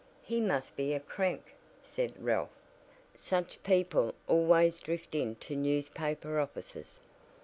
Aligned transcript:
'""He 0.23 0.41
must 0.41 0.75
be 0.75 0.93
a 0.95 0.99
crank," 0.99 1.53
said 1.83 2.13
Ralph. 2.17 2.49
"Such 3.13 3.61
people 3.61 4.15
always 4.27 4.79
drift 4.79 5.13
into 5.13 5.55
newspaper 5.55 6.39
offices." 6.39 7.01